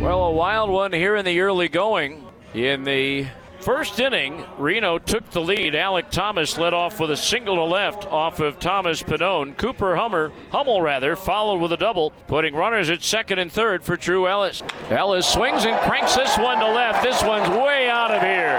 Well, 0.00 0.24
a 0.24 0.30
wild 0.30 0.70
one 0.70 0.94
here 0.94 1.14
in 1.16 1.26
the 1.26 1.40
early 1.40 1.68
going. 1.68 2.24
In 2.54 2.84
the 2.84 3.26
first 3.60 4.00
inning, 4.00 4.42
Reno 4.56 4.96
took 4.98 5.28
the 5.30 5.42
lead. 5.42 5.74
Alek 5.74 6.10
Thomas 6.10 6.56
led 6.56 6.72
off 6.72 6.98
with 6.98 7.10
a 7.10 7.18
single 7.18 7.56
to 7.56 7.64
left 7.64 8.06
off 8.06 8.40
of 8.40 8.58
Thomas 8.58 9.02
Pannone. 9.02 9.54
Cooper 9.58 9.96
Hummer, 9.96 10.32
Hummel 10.52 10.80
rather, 10.80 11.16
followed 11.16 11.60
with 11.60 11.74
a 11.74 11.76
double, 11.76 12.12
putting 12.28 12.54
runners 12.54 12.88
at 12.88 13.02
second 13.02 13.40
and 13.40 13.52
third 13.52 13.84
for 13.84 13.94
Drew 13.94 14.26
Ellis. 14.26 14.62
Ellis 14.88 15.26
swings 15.26 15.66
and 15.66 15.78
cranks 15.82 16.16
this 16.16 16.38
one 16.38 16.60
to 16.60 16.66
left. 16.66 17.02
This 17.04 17.22
one's 17.22 17.50
way 17.50 17.90
out 17.90 18.10
of 18.10 18.22
here. 18.22 18.56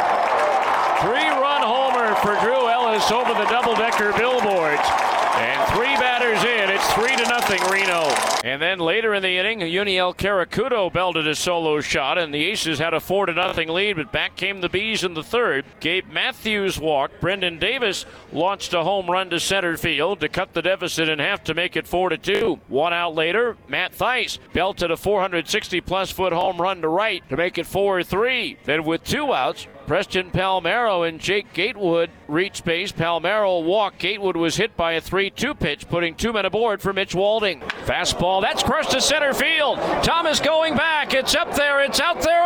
Three-run 1.01 1.63
homer 1.63 2.13
for 2.21 2.39
Drew 2.45 2.69
Ellis 2.69 3.11
over 3.11 3.33
the 3.33 3.49
double-decker 3.49 4.13
billboards. 4.13 4.87
And 5.33 5.73
three 5.73 5.95
batters 5.95 6.43
in. 6.43 6.69
It's 6.69 6.93
three 6.93 7.15
to 7.15 7.23
nothing, 7.23 7.61
Reno. 7.71 8.09
And 8.43 8.61
then 8.61 8.79
later 8.79 9.13
in 9.13 9.23
the 9.23 9.37
inning, 9.37 9.59
Juniel 9.59 10.13
Querecuto 10.13 10.91
belted 10.91 11.27
a 11.27 11.35
solo 11.35 11.79
shot, 11.79 12.17
and 12.17 12.33
the 12.33 12.43
Aces 12.45 12.79
had 12.79 12.93
a 12.93 12.99
four 12.99 13.27
to 13.27 13.33
nothing 13.33 13.69
lead. 13.69 13.95
But 13.95 14.11
back 14.11 14.35
came 14.35 14.61
the 14.61 14.69
Bees 14.69 15.03
in 15.03 15.13
the 15.13 15.23
third. 15.23 15.65
Gabe 15.79 16.09
Matthews 16.11 16.79
walked. 16.79 17.21
Brendon 17.21 17.59
Davis 17.59 18.05
launched 18.33 18.73
a 18.73 18.83
home 18.83 19.09
run 19.09 19.29
to 19.29 19.39
center 19.39 19.77
field 19.77 20.19
to 20.19 20.29
cut 20.29 20.53
the 20.53 20.61
deficit 20.61 21.07
in 21.07 21.19
half 21.19 21.43
to 21.45 21.53
make 21.53 21.75
it 21.75 21.87
four 21.87 22.09
to 22.09 22.17
two. 22.17 22.59
One 22.67 22.93
out 22.93 23.15
later, 23.15 23.57
Matt 23.67 23.93
Thaiss 23.93 24.39
belted 24.53 24.91
a 24.91 24.97
460 24.97 25.81
plus 25.81 26.11
foot 26.11 26.33
home 26.33 26.59
run 26.59 26.81
to 26.81 26.87
right 26.87 27.27
to 27.29 27.37
make 27.37 27.57
it 27.57 27.67
four 27.67 28.03
three. 28.03 28.57
Then 28.65 28.83
with 28.83 29.03
two 29.03 29.33
outs, 29.33 29.67
Preston 29.87 30.31
Palmeiro 30.31 31.07
and 31.07 31.19
Jake 31.19 31.51
Gatewood 31.53 32.09
reached 32.27 32.63
base. 32.63 32.91
Palmeiro 32.91 33.63
walked. 33.63 33.99
Gatewood 33.99 34.37
was 34.37 34.55
hit 34.55 34.77
by 34.77 34.93
a 34.93 35.01
3 35.01 35.20
2 35.29 35.53
pitch, 35.53 35.87
putting 35.87 36.15
two 36.15 36.33
men 36.33 36.45
aboard 36.45 36.81
for 36.81 36.93
Mitch 36.93 37.13
Walding. 37.13 37.59
Fastball, 37.85 38.41
that's 38.41 38.63
crushed 38.63 38.91
to 38.91 39.01
center 39.01 39.33
field. 39.33 39.77
Thomas 40.03 40.39
going 40.39 40.75
back. 40.75 41.13
It's 41.13 41.35
up 41.35 41.53
there, 41.55 41.81
it's 41.83 41.99
out 41.99 42.21
there. 42.21 42.41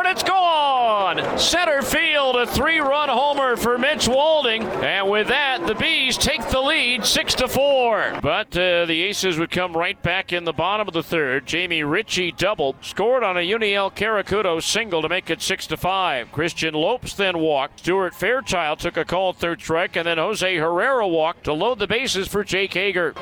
Center 1.46 1.84
field, 1.84 2.36
a 2.38 2.48
three 2.48 2.80
run 2.80 3.08
homer 3.08 3.56
for 3.56 3.78
Mitch 3.78 4.08
Walding. 4.08 4.64
And 4.64 5.12
with 5.12 5.28
that, 5.28 5.68
the 5.68 5.76
Bees 5.76 6.18
take 6.18 6.50
the 6.50 6.60
lead 6.60 7.06
6 7.06 7.36
to 7.36 7.48
4. 7.48 8.20
But 8.20 8.48
uh, 8.58 8.86
the 8.86 9.04
Aces 9.04 9.38
would 9.38 9.52
come 9.52 9.78
right 9.78 10.02
back 10.02 10.34
in 10.34 10.44
the 10.44 10.54
bottom 10.54 10.88
of 10.88 10.96
the 10.96 11.04
third. 11.04 11.46
Jamie 11.46 11.84
Ritchie 11.84 12.32
doubled, 12.32 12.78
scored 12.82 13.24
on 13.24 13.38
a 13.38 13.42
Juniel 13.42 13.92
Querecuto 13.92 14.60
single 14.62 15.04
to 15.04 15.08
make 15.08 15.30
it 15.30 15.40
6 15.40 15.68
to 15.68 15.78
5. 15.78 16.32
Christian 16.32 16.74
Lopes 16.74 17.14
then 17.14 17.38
walked. 17.38 17.82
Stuart 17.82 18.16
Fairchild 18.16 18.80
took 18.80 18.98
a 18.98 19.06
call 19.06 19.32
third 19.32 19.62
strike, 19.62 19.96
and 19.96 20.08
then 20.08 20.18
Jose 20.18 20.58
Herrera 20.58 21.08
walked 21.08 21.44
to 21.44 21.54
load 21.54 21.78
the 21.78 21.86
bases 21.86 22.28
for 22.28 22.44
Jake 22.44 22.74
Hager. 22.74 23.14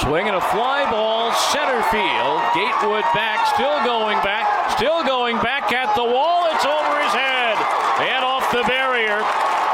Swinging 0.00 0.34
a 0.34 0.40
fly 0.40 0.90
ball, 0.90 1.32
center 1.32 1.82
field. 1.84 2.42
Gatewood 2.54 3.04
back, 3.14 3.46
still 3.54 3.82
going 3.84 4.18
back, 4.24 4.72
still 4.72 5.04
going 5.04 5.36
back 5.36 5.72
at 5.72 5.94
the 5.94 6.02
wall. 6.04 6.48
It's 6.52 6.66
over 6.66 7.02
his 7.02 7.12
head 7.12 7.56
and 8.00 8.24
off 8.24 8.50
the 8.52 8.62
barrier. 8.62 9.18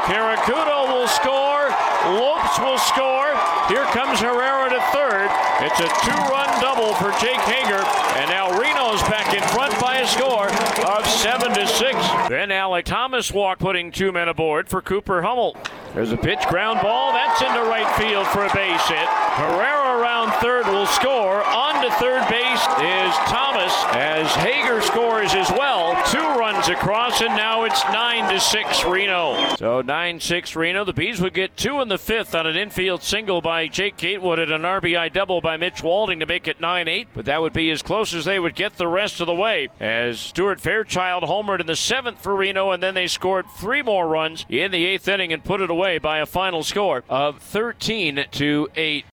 Querecuto 0.05 0.85
will 0.87 1.07
score. 1.07 1.73
Lopes 2.13 2.59
will 2.59 2.77
score. 2.77 3.33
Here 3.67 3.85
comes 3.85 4.19
Herrera 4.19 4.69
to 4.69 4.79
third. 4.93 5.29
It's 5.65 5.79
a 5.79 5.89
two-run 6.05 6.61
double 6.61 6.93
for 6.95 7.09
Jake 7.19 7.41
Hager, 7.41 7.81
and 8.19 8.29
now 8.29 8.51
Reno's 8.59 9.01
back 9.09 9.33
in 9.33 9.41
front 9.49 9.73
by 9.81 9.97
a 9.97 10.07
score 10.07 10.49
of 10.85 11.07
seven 11.07 11.53
to 11.55 11.65
six. 11.65 11.97
Then 12.29 12.49
Alek 12.49 12.83
Thomas 12.83 13.31
walked, 13.31 13.61
putting 13.61 13.91
two 13.91 14.11
men 14.11 14.29
aboard 14.29 14.69
for 14.69 14.81
Cooper 14.81 15.23
Hummel. 15.23 15.57
There's 15.95 16.11
a 16.11 16.17
pitch, 16.17 16.45
ground 16.49 16.81
ball. 16.81 17.13
That's 17.13 17.41
into 17.41 17.61
right 17.61 17.89
field 17.97 18.27
for 18.27 18.45
a 18.45 18.53
base 18.53 18.85
hit. 18.87 19.07
Herrera 19.07 19.97
around 19.99 20.31
third 20.41 20.67
will 20.67 20.85
score. 20.85 21.41
On 21.43 21.81
to 21.83 21.89
third 21.95 22.27
base 22.29 22.61
is 22.77 23.15
Thomas 23.25 23.73
as 23.95 24.27
Hager 24.35 24.81
scores 24.81 25.33
as 25.33 25.49
well. 25.51 25.95
Two 26.11 26.19
runs 26.45 26.67
across, 26.67 27.21
and 27.21 27.35
now 27.35 27.63
it's 27.63 27.83
nine 27.85 28.31
to 28.31 28.39
six 28.39 28.85
Reno. 28.85 29.55
So 29.55 29.81
nine 29.81 30.19
six 30.19 30.55
Reno. 30.55 30.85
The 30.85 30.93
Bees 30.93 31.19
would 31.19 31.33
get 31.33 31.57
two 31.57 31.81
in 31.81 31.87
the 31.87 31.97
fifth 31.97 32.35
on 32.35 32.45
an 32.45 32.55
infield 32.55 33.01
single 33.01 33.41
by 33.41 33.67
Jake 33.67 33.97
Gatewood 33.97 34.37
and 34.37 34.51
an 34.51 34.61
RBI 34.61 35.11
double 35.11 35.41
by 35.41 35.57
Mitch 35.57 35.81
Walding 35.81 36.19
to 36.19 36.27
make 36.27 36.47
it 36.47 36.61
nine 36.61 36.87
eight. 36.87 37.07
But 37.15 37.25
that 37.25 37.41
would 37.41 37.51
be 37.51 37.71
as 37.71 37.81
close 37.81 38.13
as 38.13 38.25
they 38.25 38.37
would 38.37 38.53
get 38.53 38.77
the 38.77 38.87
rest 38.87 39.19
of 39.21 39.25
the 39.25 39.33
way. 39.33 39.69
As 39.79 40.19
Stuart 40.19 40.61
Fairchild 40.61 41.23
homered 41.23 41.61
in 41.61 41.65
the 41.65 41.75
seventh 41.75 42.21
for 42.21 42.35
Reno, 42.35 42.69
and 42.69 42.83
then 42.83 42.93
they 42.93 43.07
scored 43.07 43.47
three 43.57 43.81
more 43.81 44.07
runs 44.07 44.45
in 44.47 44.69
the 44.69 44.85
eighth 44.85 45.07
inning 45.07 45.33
and 45.33 45.43
put 45.43 45.61
it 45.61 45.71
away 45.71 45.97
by 45.97 46.19
a 46.19 46.27
final 46.27 46.61
score 46.61 47.03
of 47.09 47.39
13 47.39 48.25
to 48.33 48.69
8. 48.75 49.03